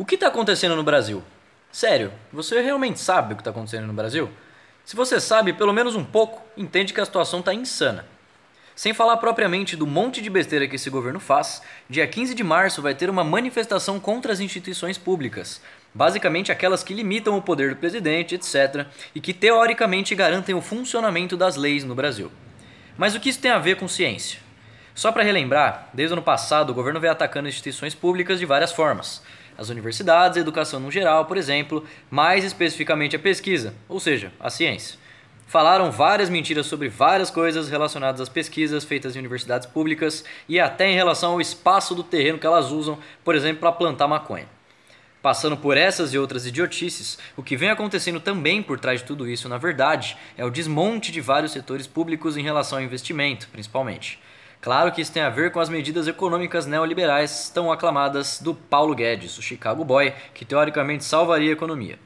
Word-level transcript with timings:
O 0.00 0.04
que 0.04 0.14
está 0.14 0.28
acontecendo 0.28 0.76
no 0.76 0.84
Brasil? 0.84 1.24
Sério, 1.72 2.12
você 2.32 2.60
realmente 2.60 3.00
sabe 3.00 3.32
o 3.32 3.36
que 3.36 3.40
está 3.40 3.50
acontecendo 3.50 3.88
no 3.88 3.92
Brasil? 3.92 4.30
Se 4.84 4.94
você 4.94 5.20
sabe 5.20 5.52
pelo 5.52 5.72
menos 5.72 5.96
um 5.96 6.04
pouco, 6.04 6.40
entende 6.56 6.94
que 6.94 7.00
a 7.00 7.04
situação 7.04 7.40
está 7.40 7.52
insana. 7.52 8.06
Sem 8.76 8.94
falar 8.94 9.16
propriamente 9.16 9.74
do 9.74 9.88
monte 9.88 10.22
de 10.22 10.30
besteira 10.30 10.68
que 10.68 10.76
esse 10.76 10.88
governo 10.88 11.18
faz, 11.18 11.62
dia 11.90 12.06
15 12.06 12.32
de 12.32 12.44
março 12.44 12.80
vai 12.80 12.94
ter 12.94 13.10
uma 13.10 13.24
manifestação 13.24 13.98
contra 13.98 14.32
as 14.32 14.38
instituições 14.38 14.96
públicas, 14.96 15.60
basicamente 15.92 16.52
aquelas 16.52 16.84
que 16.84 16.94
limitam 16.94 17.36
o 17.36 17.42
poder 17.42 17.70
do 17.70 17.80
presidente, 17.80 18.36
etc., 18.36 18.86
e 19.16 19.20
que 19.20 19.34
teoricamente 19.34 20.14
garantem 20.14 20.54
o 20.54 20.60
funcionamento 20.60 21.36
das 21.36 21.56
leis 21.56 21.82
no 21.82 21.96
Brasil. 21.96 22.30
Mas 22.96 23.16
o 23.16 23.20
que 23.20 23.30
isso 23.30 23.40
tem 23.40 23.50
a 23.50 23.58
ver 23.58 23.74
com 23.74 23.88
ciência? 23.88 24.38
Só 24.94 25.10
para 25.10 25.24
relembrar, 25.24 25.90
desde 25.92 26.12
o 26.12 26.16
ano 26.16 26.22
passado 26.22 26.70
o 26.70 26.74
governo 26.74 27.00
vem 27.00 27.10
atacando 27.10 27.48
instituições 27.48 27.96
públicas 27.96 28.38
de 28.38 28.46
várias 28.46 28.72
formas. 28.72 29.22
As 29.58 29.70
universidades, 29.70 30.38
a 30.38 30.40
educação 30.40 30.78
no 30.78 30.88
geral, 30.88 31.24
por 31.24 31.36
exemplo, 31.36 31.84
mais 32.08 32.44
especificamente 32.44 33.16
a 33.16 33.18
pesquisa, 33.18 33.74
ou 33.88 33.98
seja, 33.98 34.32
a 34.38 34.48
ciência. 34.48 34.96
Falaram 35.48 35.90
várias 35.90 36.30
mentiras 36.30 36.66
sobre 36.66 36.88
várias 36.88 37.28
coisas 37.28 37.68
relacionadas 37.68 38.20
às 38.20 38.28
pesquisas 38.28 38.84
feitas 38.84 39.16
em 39.16 39.18
universidades 39.18 39.66
públicas 39.66 40.24
e 40.48 40.60
até 40.60 40.88
em 40.88 40.94
relação 40.94 41.32
ao 41.32 41.40
espaço 41.40 41.92
do 41.92 42.04
terreno 42.04 42.38
que 42.38 42.46
elas 42.46 42.70
usam, 42.70 43.00
por 43.24 43.34
exemplo, 43.34 43.58
para 43.58 43.72
plantar 43.72 44.06
maconha. 44.06 44.46
Passando 45.20 45.56
por 45.56 45.76
essas 45.76 46.14
e 46.14 46.18
outras 46.18 46.46
idiotices, 46.46 47.18
o 47.36 47.42
que 47.42 47.56
vem 47.56 47.70
acontecendo 47.70 48.20
também 48.20 48.62
por 48.62 48.78
trás 48.78 49.00
de 49.00 49.06
tudo 49.06 49.28
isso, 49.28 49.48
na 49.48 49.58
verdade, 49.58 50.16
é 50.36 50.44
o 50.44 50.50
desmonte 50.50 51.10
de 51.10 51.20
vários 51.20 51.50
setores 51.50 51.88
públicos 51.88 52.36
em 52.36 52.42
relação 52.42 52.78
ao 52.78 52.84
investimento, 52.84 53.48
principalmente. 53.50 54.20
Claro 54.60 54.90
que 54.90 55.00
isso 55.00 55.12
tem 55.12 55.22
a 55.22 55.30
ver 55.30 55.52
com 55.52 55.60
as 55.60 55.68
medidas 55.68 56.08
econômicas 56.08 56.66
neoliberais 56.66 57.48
tão 57.48 57.70
aclamadas 57.70 58.40
do 58.40 58.52
Paulo 58.52 58.92
Guedes, 58.94 59.38
o 59.38 59.42
Chicago 59.42 59.84
Boy, 59.84 60.12
que 60.34 60.44
teoricamente 60.44 61.04
salvaria 61.04 61.50
a 61.50 61.52
economia. 61.52 61.98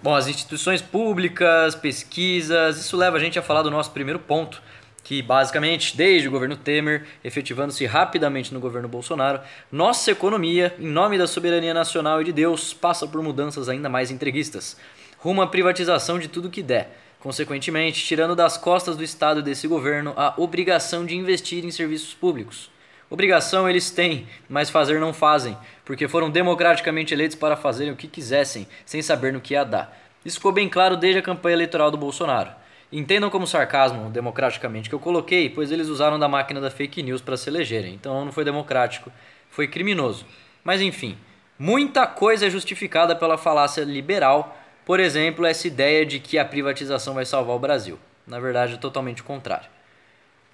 Bom, 0.00 0.14
as 0.14 0.28
instituições 0.28 0.80
públicas, 0.80 1.74
pesquisas, 1.74 2.78
isso 2.78 2.96
leva 2.96 3.16
a 3.16 3.20
gente 3.20 3.38
a 3.38 3.42
falar 3.42 3.62
do 3.62 3.70
nosso 3.70 3.90
primeiro 3.90 4.20
ponto, 4.20 4.62
que 5.02 5.20
basicamente, 5.20 5.96
desde 5.96 6.28
o 6.28 6.30
governo 6.30 6.56
Temer, 6.56 7.06
efetivando-se 7.24 7.86
rapidamente 7.86 8.54
no 8.54 8.60
governo 8.60 8.88
Bolsonaro, 8.88 9.40
nossa 9.70 10.12
economia, 10.12 10.74
em 10.78 10.86
nome 10.86 11.18
da 11.18 11.26
soberania 11.26 11.74
nacional 11.74 12.20
e 12.20 12.24
de 12.24 12.32
Deus, 12.32 12.72
passa 12.72 13.06
por 13.06 13.20
mudanças 13.20 13.68
ainda 13.68 13.88
mais 13.88 14.12
entreguistas, 14.12 14.76
rumo 15.18 15.42
à 15.42 15.46
privatização 15.48 16.20
de 16.20 16.28
tudo 16.28 16.50
que 16.50 16.62
der 16.62 16.96
consequentemente, 17.22 18.04
tirando 18.04 18.34
das 18.34 18.56
costas 18.56 18.96
do 18.96 19.04
Estado 19.04 19.38
e 19.38 19.42
desse 19.44 19.68
governo 19.68 20.12
a 20.16 20.34
obrigação 20.36 21.06
de 21.06 21.16
investir 21.16 21.64
em 21.64 21.70
serviços 21.70 22.12
públicos. 22.12 22.68
Obrigação 23.08 23.70
eles 23.70 23.92
têm, 23.92 24.26
mas 24.48 24.70
fazer 24.70 24.98
não 24.98 25.14
fazem, 25.14 25.56
porque 25.84 26.08
foram 26.08 26.28
democraticamente 26.28 27.14
eleitos 27.14 27.36
para 27.36 27.56
fazerem 27.56 27.92
o 27.92 27.96
que 27.96 28.08
quisessem, 28.08 28.66
sem 28.84 29.00
saber 29.02 29.32
no 29.32 29.40
que 29.40 29.54
ia 29.54 29.62
dar. 29.62 29.96
Isso 30.24 30.38
ficou 30.38 30.50
bem 30.50 30.68
claro 30.68 30.96
desde 30.96 31.20
a 31.20 31.22
campanha 31.22 31.54
eleitoral 31.54 31.92
do 31.92 31.96
Bolsonaro. 31.96 32.50
Entendam 32.90 33.30
como 33.30 33.46
sarcasmo, 33.46 34.10
democraticamente, 34.10 34.88
que 34.88 34.94
eu 34.94 34.98
coloquei, 34.98 35.48
pois 35.48 35.70
eles 35.70 35.86
usaram 35.86 36.18
da 36.18 36.28
máquina 36.28 36.60
da 36.60 36.72
fake 36.72 37.04
news 37.04 37.22
para 37.22 37.36
se 37.36 37.48
elegerem, 37.48 37.94
então 37.94 38.24
não 38.24 38.32
foi 38.32 38.44
democrático, 38.44 39.12
foi 39.48 39.68
criminoso. 39.68 40.26
Mas 40.64 40.80
enfim, 40.80 41.16
muita 41.56 42.04
coisa 42.04 42.48
é 42.48 42.50
justificada 42.50 43.14
pela 43.14 43.38
falácia 43.38 43.84
liberal 43.84 44.58
por 44.84 45.00
exemplo, 45.00 45.46
essa 45.46 45.66
ideia 45.66 46.04
de 46.04 46.18
que 46.18 46.38
a 46.38 46.44
privatização 46.44 47.14
vai 47.14 47.24
salvar 47.24 47.56
o 47.56 47.60
Brasil. 47.60 47.98
Na 48.26 48.40
verdade, 48.40 48.74
é 48.74 48.76
totalmente 48.76 49.22
o 49.22 49.24
contrário. 49.24 49.68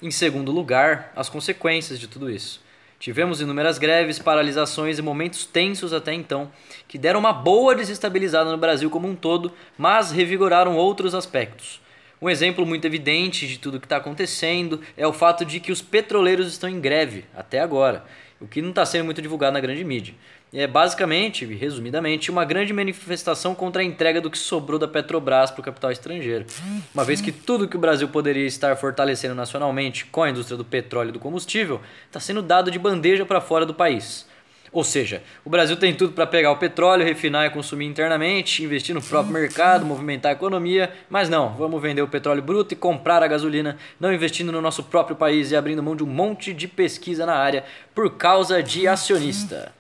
Em 0.01 0.11
segundo 0.11 0.53
lugar, 0.53 1.13
as 1.17 1.29
consequências 1.29 1.99
de 1.99 2.07
tudo 2.07 2.31
isso. 2.31 2.63
Tivemos 2.99 3.41
inúmeras 3.41 3.79
greves, 3.79 4.19
paralisações 4.19 4.99
e 4.99 5.03
momentos 5.03 5.45
tensos 5.45 5.93
até 5.93 6.13
então, 6.13 6.51
que 6.89 6.99
deram 6.99 7.21
uma 7.21 7.33
boa 7.33 7.75
desestabilizada 7.75 8.51
no 8.51 8.59
Brasil 8.59 8.91
como 8.91 9.09
um 9.09 9.15
todo, 9.15 9.53
mas 9.77 10.11
revigoraram 10.11 10.77
outros 10.77 11.15
aspectos. 11.15 11.81
Um 12.21 12.29
exemplo 12.29 12.67
muito 12.67 12.85
evidente 12.85 13.47
de 13.47 13.59
tudo 13.59 13.79
que 13.79 13.87
está 13.87 13.99
acontecendo 13.99 14.81
é 14.97 15.07
o 15.07 15.13
fato 15.13 15.45
de 15.45 15.61
que 15.61 15.71
os 15.71 15.81
petroleiros 15.81 16.49
estão 16.49 16.69
em 16.69 16.81
greve, 16.81 17.25
até 17.37 17.61
agora, 17.61 18.05
o 18.41 18.47
que 18.47 18.63
não 18.63 18.71
está 18.71 18.87
sendo 18.87 19.05
muito 19.05 19.21
divulgado 19.21 19.53
na 19.53 19.61
grande 19.61 19.83
mídia 19.85 20.15
é 20.53 20.67
basicamente, 20.67 21.45
resumidamente, 21.45 22.31
uma 22.31 22.45
grande 22.45 22.73
manifestação 22.73 23.55
contra 23.55 23.83
a 23.83 23.85
entrega 23.85 24.21
do 24.21 24.31
que 24.31 24.39
sobrou 24.39 24.79
da 24.79 24.89
Petrobras 24.89 25.51
para 25.51 25.61
o 25.61 25.65
capital 25.65 25.91
estrangeiro. 25.91 26.47
Uma 26.95 27.05
vez 27.05 27.21
que 27.21 27.31
tudo 27.31 27.69
que 27.69 27.77
o 27.77 27.81
Brasil 27.81 28.09
poderia 28.09 28.47
estar 28.47 28.75
fortalecendo 28.77 29.35
nacionalmente 29.35 30.07
com 30.07 30.23
a 30.23 30.31
indústria 30.31 30.57
do 30.57 30.65
petróleo 30.65 31.11
e 31.11 31.13
do 31.13 31.19
combustível 31.19 31.81
está 32.07 32.19
sendo 32.19 32.41
dado 32.41 32.71
de 32.71 32.79
bandeja 32.79 33.27
para 33.27 33.41
fora 33.41 33.67
do 33.67 33.75
país. 33.75 34.27
Ou 34.71 34.85
seja, 34.85 35.23
o 35.45 35.51
Brasil 35.51 35.77
tem 35.77 35.95
tudo 35.95 36.13
para 36.13 36.27
pegar 36.27 36.51
o 36.51 36.57
petróleo, 36.57 37.05
refinar 37.05 37.47
e 37.47 37.51
consumir 37.51 37.87
internamente, 37.87 38.63
investir 38.63 38.95
no 38.95 39.03
próprio 39.03 39.33
mercado, 39.33 39.87
movimentar 39.87 40.31
a 40.31 40.35
economia, 40.35 40.93
mas 41.09 41.29
não, 41.29 41.55
vamos 41.55 41.81
vender 41.81 42.03
o 42.03 42.09
petróleo 42.09 42.43
bruto 42.43 42.75
e 42.75 42.77
comprar 42.77 43.23
a 43.23 43.29
gasolina, 43.29 43.79
não 43.99 44.13
investindo 44.13 44.53
no 44.53 44.61
nosso 44.61 44.85
próprio 44.85 45.17
país 45.17 45.51
e 45.51 45.57
abrindo 45.57 45.83
mão 45.83 45.97
de 45.97 46.05
um 46.05 46.07
monte 46.07 46.53
de 46.53 46.69
pesquisa 46.69 47.25
na 47.25 47.35
área 47.35 47.65
por 47.95 48.17
causa 48.17 48.63
de 48.63 48.87
acionista 48.87 49.73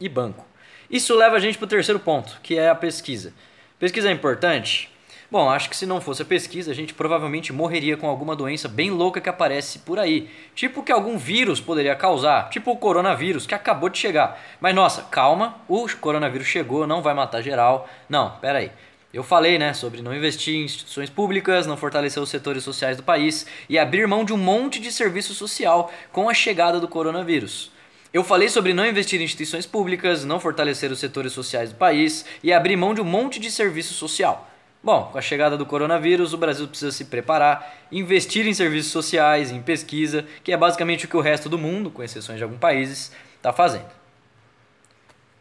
e 0.00 0.08
banco. 0.08 0.44
Isso 0.90 1.14
leva 1.14 1.36
a 1.36 1.40
gente 1.40 1.58
para 1.58 1.66
o 1.66 1.68
terceiro 1.68 2.00
ponto, 2.00 2.40
que 2.42 2.58
é 2.58 2.68
a 2.68 2.74
pesquisa. 2.74 3.32
Pesquisa 3.78 4.08
é 4.08 4.12
importante? 4.12 4.90
Bom, 5.30 5.50
acho 5.50 5.68
que 5.68 5.76
se 5.76 5.84
não 5.84 6.00
fosse 6.00 6.22
a 6.22 6.24
pesquisa, 6.24 6.70
a 6.70 6.74
gente 6.74 6.94
provavelmente 6.94 7.52
morreria 7.52 7.98
com 7.98 8.08
alguma 8.08 8.34
doença 8.34 8.66
bem 8.66 8.90
louca 8.90 9.20
que 9.20 9.28
aparece 9.28 9.80
por 9.80 9.98
aí. 9.98 10.30
Tipo 10.54 10.82
que 10.82 10.90
algum 10.90 11.18
vírus 11.18 11.60
poderia 11.60 11.94
causar, 11.94 12.48
tipo 12.48 12.70
o 12.70 12.76
coronavírus 12.78 13.46
que 13.46 13.54
acabou 13.54 13.90
de 13.90 13.98
chegar. 13.98 14.40
Mas 14.58 14.74
nossa, 14.74 15.02
calma, 15.02 15.60
o 15.68 15.86
coronavírus 16.00 16.46
chegou, 16.46 16.86
não 16.86 17.02
vai 17.02 17.12
matar 17.12 17.42
geral. 17.42 17.86
Não, 18.08 18.30
pera 18.40 18.60
aí. 18.60 18.72
Eu 19.12 19.22
falei, 19.22 19.58
né, 19.58 19.74
sobre 19.74 20.00
não 20.00 20.16
investir 20.16 20.54
em 20.54 20.64
instituições 20.64 21.10
públicas, 21.10 21.66
não 21.66 21.76
fortalecer 21.76 22.22
os 22.22 22.30
setores 22.30 22.64
sociais 22.64 22.96
do 22.96 23.02
país 23.02 23.46
e 23.68 23.78
abrir 23.78 24.06
mão 24.06 24.24
de 24.24 24.32
um 24.32 24.38
monte 24.38 24.80
de 24.80 24.90
serviço 24.90 25.34
social 25.34 25.92
com 26.10 26.30
a 26.30 26.34
chegada 26.34 26.80
do 26.80 26.88
coronavírus. 26.88 27.70
Eu 28.14 28.24
falei 28.24 28.48
sobre 28.48 28.72
não 28.72 28.86
investir 28.86 29.20
em 29.20 29.24
instituições 29.24 29.66
públicas, 29.66 30.24
não 30.24 30.40
fortalecer 30.40 30.90
os 30.90 30.98
setores 30.98 31.34
sociais 31.34 31.68
do 31.68 31.76
país 31.76 32.24
e 32.42 32.50
abrir 32.50 32.76
mão 32.76 32.94
de 32.94 33.02
um 33.02 33.04
monte 33.04 33.38
de 33.38 33.50
serviço 33.50 33.92
social. 33.92 34.47
Bom, 34.82 35.08
com 35.10 35.18
a 35.18 35.20
chegada 35.20 35.56
do 35.56 35.66
coronavírus, 35.66 36.32
o 36.32 36.38
Brasil 36.38 36.68
precisa 36.68 36.92
se 36.92 37.06
preparar, 37.06 37.76
investir 37.90 38.46
em 38.46 38.54
serviços 38.54 38.92
sociais, 38.92 39.50
em 39.50 39.60
pesquisa, 39.60 40.24
que 40.44 40.52
é 40.52 40.56
basicamente 40.56 41.04
o 41.04 41.08
que 41.08 41.16
o 41.16 41.20
resto 41.20 41.48
do 41.48 41.58
mundo, 41.58 41.90
com 41.90 42.02
exceções 42.02 42.38
de 42.38 42.44
alguns 42.44 42.60
países, 42.60 43.12
está 43.36 43.52
fazendo. 43.52 43.90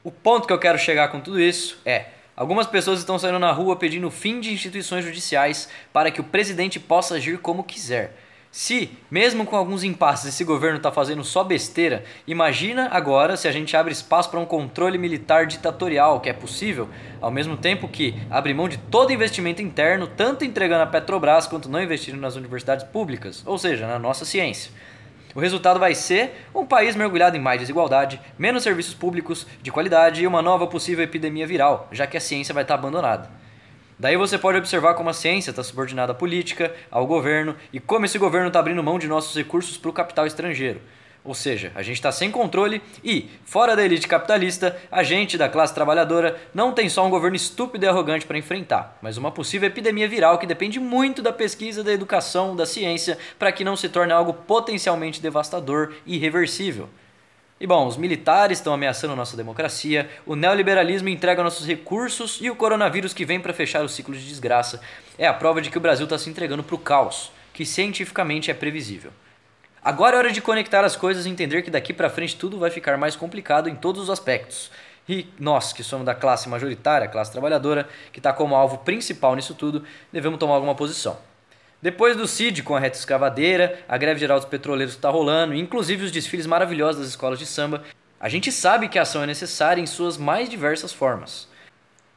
O 0.04 0.12
ponto 0.12 0.48
que 0.48 0.54
eu 0.54 0.60
quero 0.60 0.80
chegar 0.80 1.10
com 1.10 1.20
tudo 1.20 1.40
isso 1.40 1.80
é: 1.86 2.08
algumas 2.36 2.66
pessoas 2.66 3.00
estão 3.00 3.20
saindo 3.20 3.38
na 3.38 3.52
rua 3.52 3.76
pedindo 3.76 4.10
fim 4.10 4.40
de 4.40 4.52
instituições 4.52 5.06
judiciais 5.06 5.70
para 5.94 6.10
que 6.10 6.20
o 6.20 6.24
presidente 6.24 6.80
possa 6.80 7.16
agir 7.16 7.38
como 7.38 7.64
quiser. 7.64 8.27
Se, 8.58 8.90
mesmo 9.12 9.46
com 9.46 9.56
alguns 9.56 9.84
impasses, 9.84 10.30
esse 10.30 10.44
governo 10.44 10.78
está 10.78 10.92
fazendo 10.92 11.24
só 11.24 11.44
besteira, 11.44 12.04
imagina 12.26 12.90
agora 12.92 13.38
se 13.38 13.48
a 13.48 13.52
gente 13.52 13.78
abre 13.78 13.94
espaço 13.94 14.32
para 14.32 14.40
um 14.40 14.48
controle 14.48 14.98
militar 14.98 15.46
ditatorial, 15.46 16.20
que 16.20 16.28
é 16.28 16.34
possível, 16.34 16.90
ao 17.22 17.30
mesmo 17.30 17.56
tempo 17.56 17.88
que 17.88 18.16
abre 18.32 18.56
mão 18.56 18.68
de 18.68 18.80
todo 18.80 19.14
investimento 19.14 19.62
interno, 19.62 20.08
tanto 20.08 20.44
entregando 20.44 20.82
a 20.82 20.88
Petrobras 20.88 21.46
quanto 21.46 21.70
não 21.70 21.84
investindo 21.84 22.20
nas 22.20 22.36
universidades 22.36 22.84
públicas, 22.84 23.44
ou 23.46 23.60
seja, 23.60 23.86
na 23.86 24.00
nossa 24.00 24.26
ciência. 24.26 24.72
O 25.36 25.40
resultado 25.40 25.80
vai 25.80 25.94
ser 25.94 26.48
um 26.52 26.66
país 26.66 26.96
mergulhado 26.96 27.38
em 27.38 27.40
mais 27.40 27.60
desigualdade, 27.60 28.20
menos 28.40 28.64
serviços 28.64 28.96
públicos 28.96 29.46
de 29.62 29.72
qualidade 29.72 30.24
e 30.24 30.26
uma 30.26 30.42
nova 30.42 30.66
possível 30.66 31.04
epidemia 31.04 31.46
viral, 31.46 31.88
já 31.92 32.08
que 32.08 32.18
a 32.18 32.20
ciência 32.20 32.56
vai 32.56 32.64
estar 32.64 32.74
abandonada. 32.74 33.30
Daí 34.00 34.16
você 34.16 34.38
pode 34.38 34.60
observar 34.60 34.94
como 34.94 35.10
a 35.10 35.14
ciência 35.14 35.50
está 35.50 35.64
subordinada 35.64 36.12
à 36.12 36.16
política, 36.16 36.72
ao 36.92 37.08
governo 37.08 37.56
e 37.74 37.80
como 37.80 38.06
esse 38.06 38.20
governo 38.20 38.48
está 38.48 38.60
abrindo 38.60 38.84
mão 38.84 39.00
de 39.00 39.08
nossos 39.08 39.36
recursos 39.36 39.76
para 39.76 39.90
o 39.90 39.94
capital 39.94 40.28
estrangeiro. 40.28 40.80
Ou 41.24 41.34
seja, 41.34 41.72
a 41.76 41.82
gente 41.82 41.96
está 41.96 42.12
sem 42.12 42.32
controle 42.32 42.82
e, 43.04 43.30
fora 43.44 43.76
da 43.76 43.84
elite 43.84 44.08
capitalista, 44.08 44.78
a 44.90 45.04
gente 45.04 45.38
da 45.38 45.50
classe 45.50 45.74
trabalhadora 45.74 46.40
não 46.54 46.72
tem 46.72 46.88
só 46.88 47.06
um 47.06 47.10
governo 47.10 47.36
estúpido 47.36 47.86
e 47.86 47.88
arrogante 47.88 48.26
para 48.26 48.38
enfrentar, 48.38 48.98
mas 49.02 49.18
uma 49.18 49.32
possível 49.32 49.68
epidemia 49.68 50.08
viral 50.08 50.38
que 50.38 50.46
depende 50.46 50.80
muito 50.80 51.22
da 51.22 51.34
pesquisa, 51.34 51.84
da 51.84 51.92
educação, 51.92 52.56
da 52.56 52.66
ciência, 52.66 53.18
para 53.38 53.52
que 53.52 53.64
não 53.64 53.76
se 53.76 53.90
torne 53.90 54.14
algo 54.14 54.32
potencialmente 54.32 55.22
devastador 55.22 55.96
e 56.06 56.16
irreversível. 56.16 56.88
E 57.60 57.66
bom, 57.66 57.88
os 57.88 57.98
militares 57.98 58.60
estão 58.60 58.72
ameaçando 58.72 59.16
nossa 59.16 59.36
democracia, 59.36 60.08
o 60.28 60.36
neoliberalismo 60.36 61.10
entrega 61.10 61.42
nossos 61.42 61.66
recursos 61.66 62.38
e 62.40 62.52
o 62.52 62.56
coronavírus 62.56 63.16
que 63.16 63.26
vem 63.26 63.40
para 63.40 63.52
fechar 63.52 63.84
o 63.84 63.90
ciclo 63.90 64.14
de 64.14 64.28
desgraça 64.28 64.80
é 65.18 65.26
a 65.26 65.34
prova 65.34 65.60
de 65.60 65.72
que 65.72 65.78
o 65.78 65.82
Brasil 65.82 66.04
está 66.04 66.20
se 66.20 66.30
entregando 66.30 66.62
para 66.62 66.76
o 66.76 66.80
caos, 66.80 67.32
que 67.52 67.66
cientificamente 67.66 68.52
é 68.52 68.54
previsível. 68.54 69.12
Agora 69.84 70.16
é 70.16 70.20
hora 70.20 70.32
de 70.32 70.40
conectar 70.40 70.86
as 70.86 70.96
coisas 70.96 71.26
e 71.26 71.30
entender 71.30 71.64
que 71.64 71.72
daqui 71.72 71.94
para 71.94 72.12
frente 72.12 72.36
tudo 72.36 72.60
vai 72.60 72.70
ficar 72.70 72.96
mais 72.96 73.16
complicado 73.16 73.68
em 73.68 73.76
todos 73.76 74.04
os 74.04 74.10
aspectos. 74.12 74.70
E 75.10 75.26
nós, 75.40 75.74
que 75.74 75.84
somos 75.84 76.06
da 76.06 76.14
classe 76.14 76.48
majoritária, 76.50 77.08
classe 77.08 77.32
trabalhadora, 77.32 77.90
que 78.12 78.20
está 78.20 78.32
como 78.34 78.56
alvo 78.56 78.80
principal 78.80 79.36
nisso 79.36 79.56
tudo, 79.56 79.84
devemos 80.12 80.38
tomar 80.38 80.56
alguma 80.56 80.76
posição. 80.76 81.18
Depois 81.80 82.18
do 82.18 82.28
CID 82.28 82.64
com 82.64 82.76
a 82.76 82.80
reta 82.80 82.98
escavadeira, 82.98 83.80
a 83.88 83.98
greve 83.98 84.20
geral 84.20 84.40
dos 84.40 84.50
petroleiros 84.50 84.96
está 84.96 85.12
rolando, 85.12 85.54
inclusive 85.54 86.06
os 86.06 86.12
desfiles 86.12 86.48
maravilhosos 86.48 87.02
das 87.02 87.10
escolas 87.10 87.38
de 87.38 87.46
samba, 87.46 87.84
A 88.20 88.30
gente 88.30 88.52
sabe 88.52 88.90
que 88.90 88.98
a 88.98 89.04
ação 89.04 89.22
é 89.22 89.28
necessária 89.28 89.80
em 89.80 89.86
suas 89.86 90.18
mais 90.18 90.50
diversas 90.50 90.92
formas. 90.92 91.48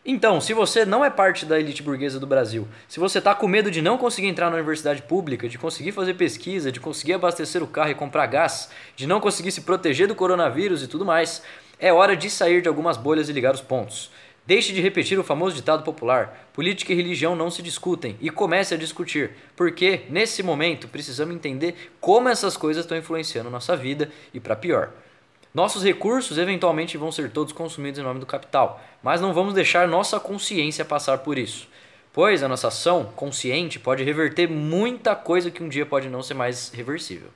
Então, 0.02 0.40
se 0.40 0.54
você 0.54 0.86
não 0.86 1.04
é 1.04 1.10
parte 1.10 1.44
da 1.44 1.60
elite 1.60 1.82
burguesa 1.82 2.18
do 2.18 2.26
Brasil, 2.26 2.66
se 2.88 2.98
você 2.98 3.18
está 3.18 3.34
com 3.34 3.46
medo 3.46 3.70
de 3.70 3.82
não 3.82 3.98
conseguir 3.98 4.28
entrar 4.28 4.48
na 4.48 4.56
universidade 4.56 5.02
pública, 5.02 5.46
de 5.46 5.58
conseguir 5.58 5.92
fazer 5.92 6.14
pesquisa, 6.14 6.72
de 6.72 6.80
conseguir 6.80 7.12
abastecer 7.12 7.62
o 7.62 7.66
carro 7.66 7.90
e 7.90 7.94
comprar 7.94 8.26
gás, 8.28 8.70
de 8.96 9.06
não 9.06 9.20
conseguir 9.20 9.52
se 9.52 9.60
proteger 9.60 10.08
do 10.08 10.14
coronavírus 10.14 10.82
e 10.82 10.88
tudo 10.88 11.04
mais, 11.04 11.42
é 11.78 11.92
hora 11.92 12.16
de 12.16 12.30
sair 12.30 12.62
de 12.62 12.68
algumas 12.68 12.96
bolhas 12.96 13.28
e 13.28 13.32
ligar 13.34 13.54
os 13.54 13.60
pontos. 13.60 14.10
Deixe 14.46 14.72
de 14.72 14.80
repetir 14.80 15.18
o 15.18 15.24
famoso 15.24 15.54
ditado 15.54 15.84
popular: 15.84 16.48
política 16.52 16.92
e 16.92 16.96
religião 16.96 17.36
não 17.36 17.50
se 17.50 17.62
discutem, 17.62 18.16
e 18.20 18.30
comece 18.30 18.74
a 18.74 18.76
discutir, 18.76 19.30
porque 19.54 20.02
nesse 20.08 20.42
momento 20.42 20.88
precisamos 20.88 21.34
entender 21.34 21.92
como 22.00 22.28
essas 22.28 22.56
coisas 22.56 22.84
estão 22.84 22.98
influenciando 22.98 23.50
nossa 23.50 23.76
vida 23.76 24.10
e 24.32 24.40
para 24.40 24.56
pior. 24.56 24.90
Nossos 25.52 25.82
recursos 25.82 26.38
eventualmente 26.38 26.96
vão 26.96 27.10
ser 27.10 27.30
todos 27.30 27.52
consumidos 27.52 27.98
em 27.98 28.04
nome 28.04 28.20
do 28.20 28.26
capital, 28.26 28.80
mas 29.02 29.20
não 29.20 29.34
vamos 29.34 29.52
deixar 29.52 29.88
nossa 29.88 30.20
consciência 30.20 30.84
passar 30.84 31.18
por 31.18 31.36
isso. 31.36 31.68
Pois 32.12 32.42
a 32.42 32.48
nossa 32.48 32.68
ação 32.68 33.12
consciente 33.16 33.78
pode 33.78 34.02
reverter 34.04 34.48
muita 34.48 35.14
coisa 35.14 35.50
que 35.50 35.62
um 35.62 35.68
dia 35.68 35.84
pode 35.84 36.08
não 36.08 36.22
ser 36.22 36.34
mais 36.34 36.70
reversível. 36.70 37.28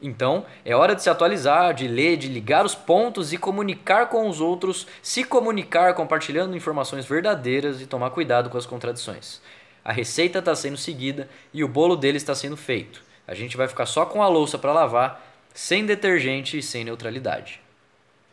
Então, 0.00 0.44
é 0.64 0.74
hora 0.74 0.94
de 0.94 1.02
se 1.02 1.08
atualizar, 1.08 1.72
de 1.72 1.88
ler, 1.88 2.16
de 2.16 2.28
ligar 2.28 2.64
os 2.64 2.74
pontos 2.74 3.32
e 3.32 3.38
comunicar 3.38 4.08
com 4.08 4.28
os 4.28 4.40
outros, 4.40 4.86
se 5.02 5.24
comunicar 5.24 5.94
compartilhando 5.94 6.56
informações 6.56 7.06
verdadeiras 7.06 7.80
e 7.80 7.86
tomar 7.86 8.10
cuidado 8.10 8.50
com 8.50 8.58
as 8.58 8.66
contradições. 8.66 9.40
A 9.82 9.92
receita 9.92 10.40
está 10.40 10.54
sendo 10.54 10.76
seguida 10.76 11.28
e 11.52 11.64
o 11.64 11.68
bolo 11.68 11.96
dele 11.96 12.18
está 12.18 12.34
sendo 12.34 12.56
feito. 12.56 13.02
A 13.26 13.34
gente 13.34 13.56
vai 13.56 13.68
ficar 13.68 13.86
só 13.86 14.04
com 14.04 14.22
a 14.22 14.28
louça 14.28 14.58
para 14.58 14.72
lavar 14.72 15.24
sem 15.54 15.86
detergente 15.86 16.58
e 16.58 16.62
sem 16.62 16.84
neutralidade. 16.84 17.65